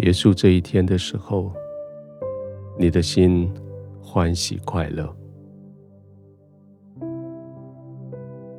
[0.00, 1.52] 结束这一天的时候，
[2.78, 3.52] 你的心
[4.00, 5.12] 欢喜快乐。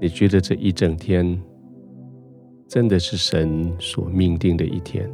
[0.01, 1.41] 你觉得这一整天
[2.67, 5.09] 真的是神所命定的一天。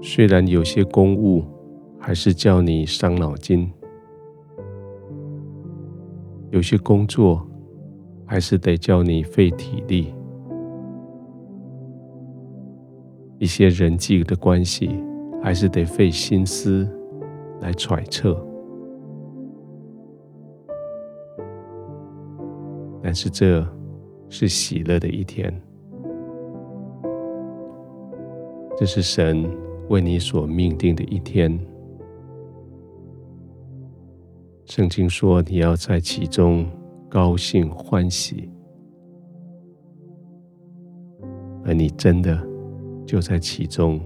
[0.00, 1.44] 虽然有些公务
[1.98, 3.70] 还是叫你伤脑筋，
[6.52, 7.46] 有些工作
[8.24, 10.14] 还是得叫你费体力，
[13.38, 14.90] 一些人际的关系
[15.42, 16.88] 还是得费心思
[17.60, 18.36] 来揣测，
[23.02, 23.66] 但是这
[24.28, 25.54] 是喜乐的一天，
[28.76, 29.48] 这是神
[29.88, 31.58] 为你所命定的一天。
[34.66, 36.66] 圣经说：“你要在其中
[37.08, 38.50] 高兴欢喜。”
[41.64, 42.46] 而你真的
[43.08, 43.98] 就在其中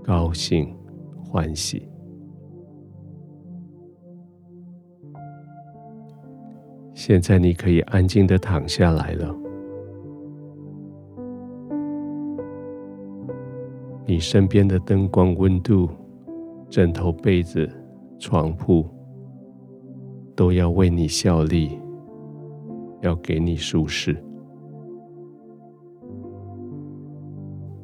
[0.00, 0.72] 高兴
[1.20, 1.88] 欢喜。
[6.94, 9.34] 现在你可以安静的躺下来了。
[14.06, 15.90] 你身边的灯光、温度、
[16.70, 17.68] 枕头、被子、
[18.20, 18.86] 床铺。
[20.36, 21.76] 都要为你效力，
[23.02, 24.16] 要给你舒适。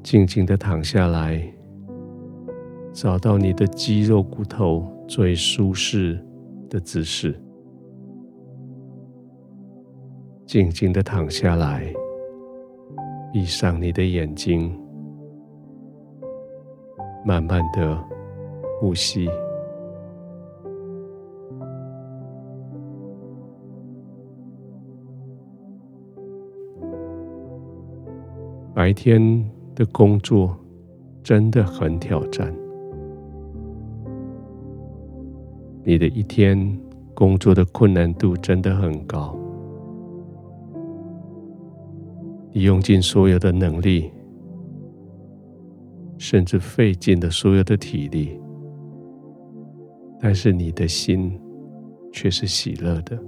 [0.04, 1.42] 静静的躺下来，
[2.92, 6.22] 找到你的肌肉骨头最舒适
[6.68, 7.34] 的姿势。
[10.44, 11.90] 静静的躺下来，
[13.32, 14.78] 闭上你的眼睛，
[17.24, 17.98] 慢慢的
[18.78, 19.26] 呼吸。
[28.74, 29.42] 白天
[29.74, 30.56] 的工作
[31.22, 32.54] 真的很挑战，
[35.82, 36.56] 你的一天
[37.14, 39.36] 工作的困难度真的很高，
[42.52, 44.10] 你用尽所有的能力，
[46.18, 48.38] 甚至费尽了所有的体力，
[50.20, 51.36] 但是你的心
[52.12, 53.18] 却是喜乐的。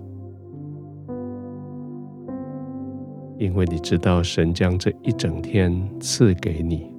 [3.38, 5.70] 因为你知道，神将这一整天
[6.00, 6.90] 赐给你，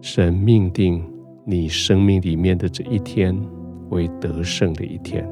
[0.00, 1.02] 神命定
[1.44, 3.34] 你生命里面的这一天
[3.90, 5.26] 为得胜的一天。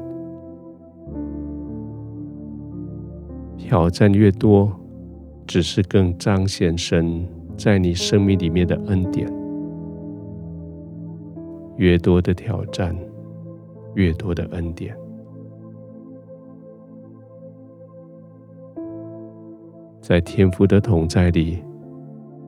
[3.57, 4.71] 挑战越多，
[5.45, 7.23] 只是更彰显神
[7.55, 9.31] 在你生命里面的恩典。
[11.77, 12.95] 越多的挑战，
[13.95, 14.95] 越多的恩典。
[20.01, 21.63] 在天父的同在里，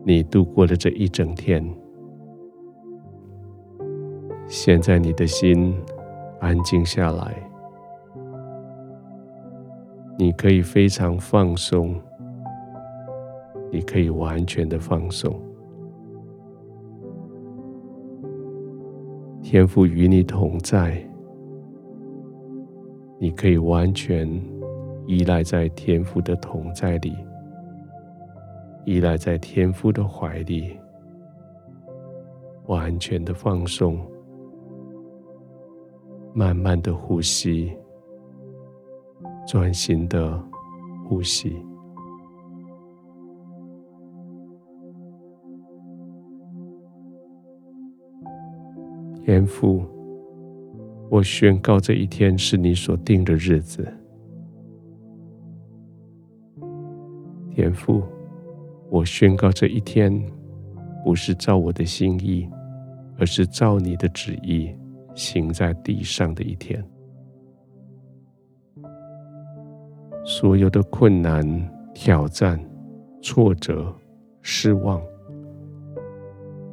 [0.03, 1.63] 你度过了这一整天。
[4.47, 5.73] 现在你的心
[6.39, 7.31] 安静下来，
[10.17, 11.95] 你可以非常放松，
[13.71, 15.39] 你可以完全的放松。
[19.43, 20.97] 天父与你同在，
[23.19, 24.27] 你可以完全
[25.05, 27.13] 依赖在天父的同在里。
[28.85, 30.77] 依赖在天父的怀里，
[32.65, 33.99] 完全的放松，
[36.33, 37.71] 慢慢的呼吸，
[39.47, 40.37] 专心的
[41.07, 41.55] 呼吸。
[49.23, 49.81] 天父，
[51.09, 53.87] 我宣告这一天是你所定的日子。
[57.49, 58.03] 天父。
[58.93, 60.13] 我宣告这一天
[61.03, 62.47] 不是照我的心意，
[63.17, 64.69] 而是照你的旨意
[65.15, 66.79] 行在地上的一天。
[70.23, 71.43] 所有的困难、
[71.95, 72.63] 挑战、
[73.19, 73.91] 挫折、
[74.43, 75.01] 失望，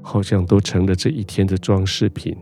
[0.03, 2.37] 好像都成了这一天的装饰品，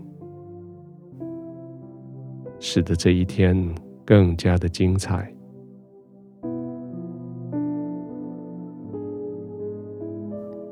[2.58, 3.56] 使得这一天
[4.04, 5.32] 更加的精彩。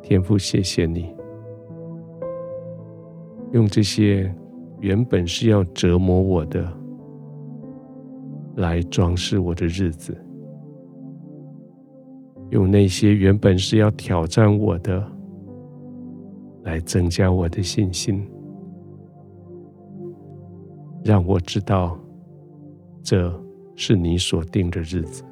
[0.08, 1.12] 天父，谢谢你
[3.50, 4.32] 用这些
[4.78, 6.72] 原本是要折磨我的，
[8.54, 10.12] 来装饰我的日子；
[12.50, 15.04] 用那些原本是要挑战我的，
[16.62, 18.24] 来增加我的信心，
[21.02, 21.98] 让我知道
[23.02, 23.42] 这
[23.74, 25.24] 是你所定的日子。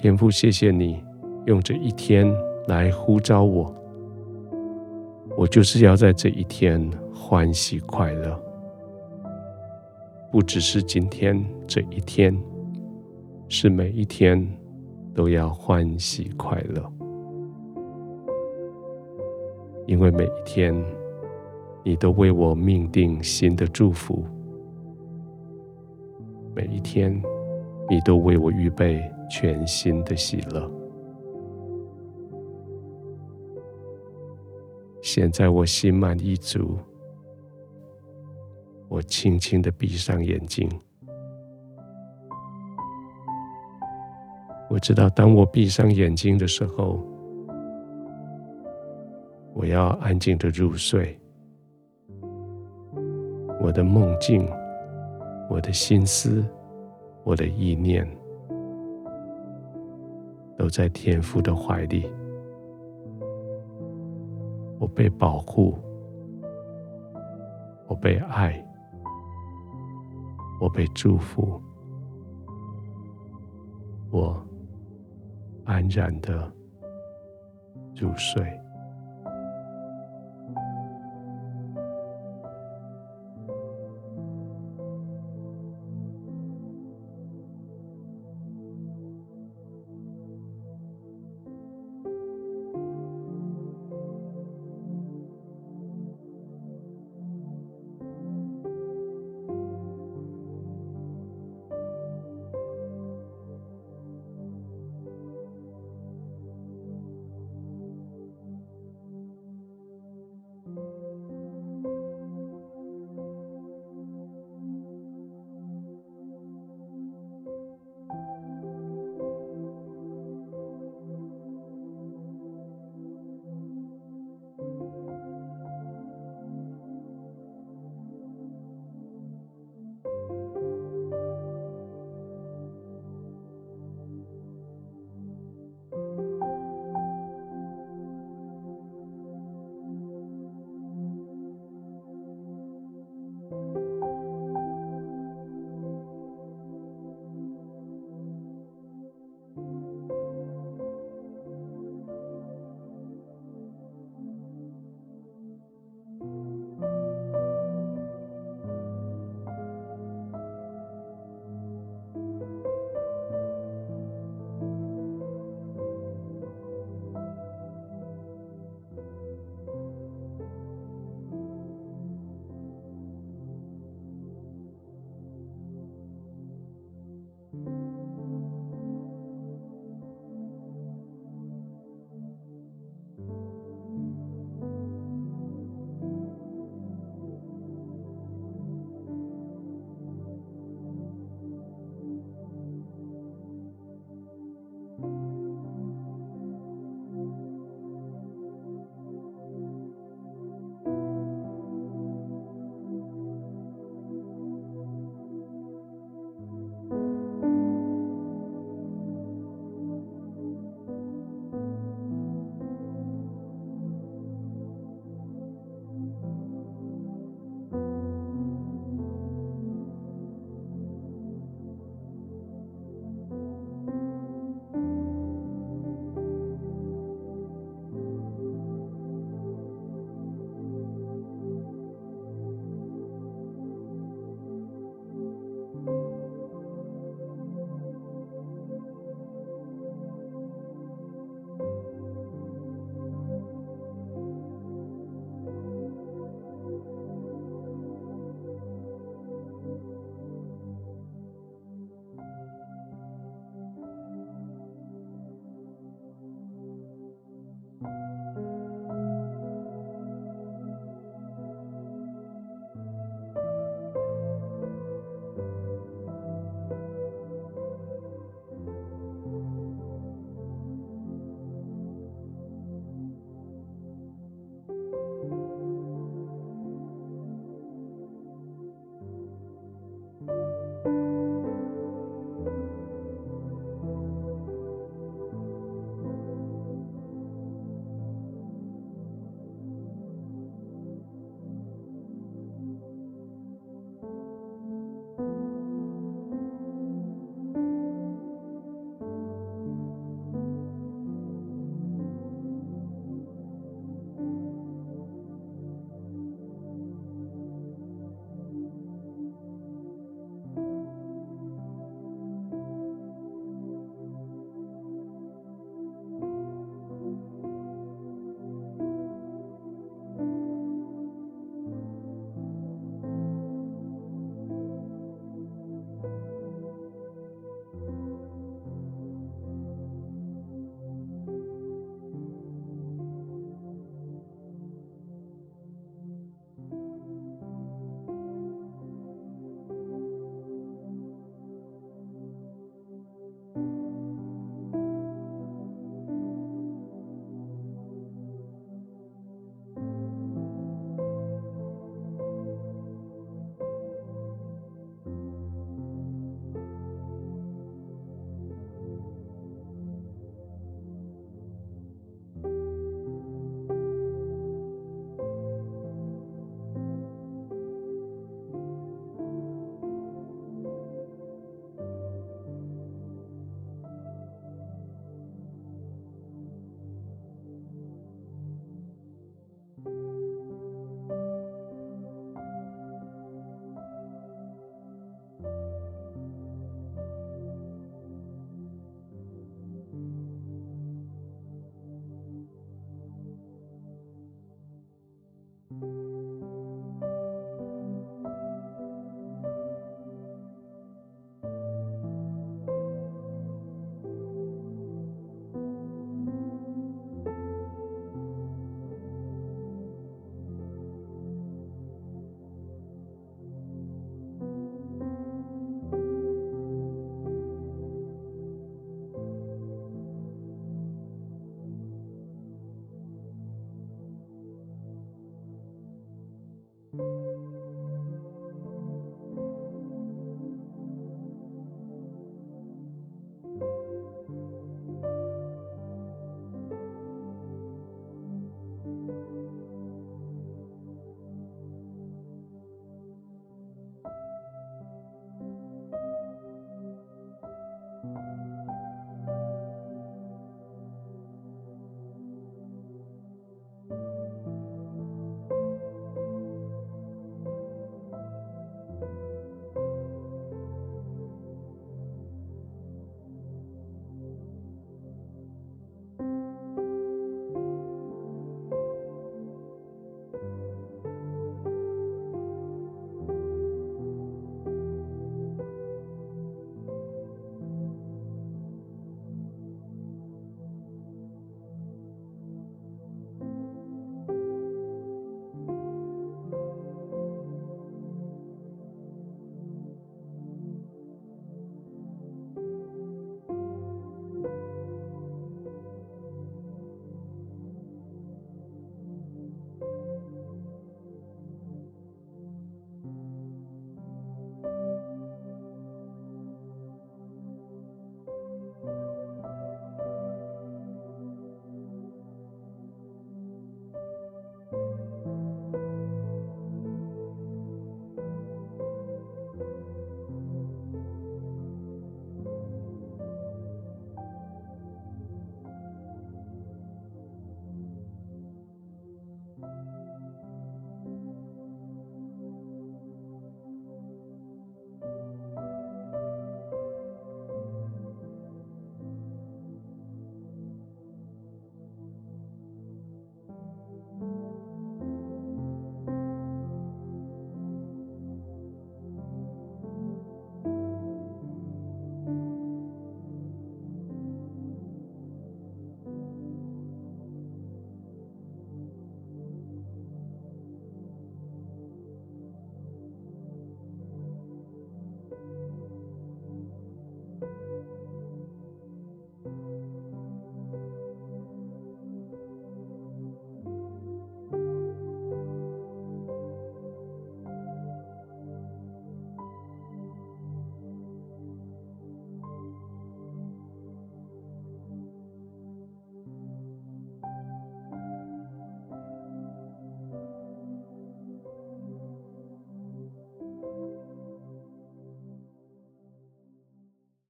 [0.00, 1.02] 天父，谢谢你
[1.46, 2.32] 用这一天
[2.68, 3.74] 来呼召我，
[5.36, 8.40] 我就是要在这一天欢喜快乐，
[10.30, 12.32] 不只是今天这一天，
[13.48, 14.46] 是每一天
[15.12, 16.92] 都要欢喜快乐，
[19.88, 20.72] 因为每一天
[21.82, 24.24] 你都为我命定新的祝福，
[26.54, 27.20] 每一天
[27.90, 29.02] 你都为我预备。
[29.28, 30.70] 全新的喜乐。
[35.02, 36.76] 现在我心满意足，
[38.88, 40.68] 我轻轻的闭上眼睛。
[44.68, 47.02] 我知道，当我闭上眼睛的时候，
[49.54, 51.18] 我要安静的入睡。
[53.60, 54.46] 我的梦境，
[55.48, 56.44] 我的心思，
[57.24, 58.06] 我的意念。
[60.68, 62.10] 在天父的怀里，
[64.78, 65.78] 我被保护，
[67.86, 68.64] 我被爱，
[70.60, 71.60] 我被祝福，
[74.10, 74.40] 我
[75.64, 76.52] 安然的
[77.96, 78.60] 入睡。